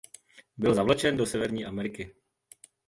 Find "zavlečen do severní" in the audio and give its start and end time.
0.75-1.65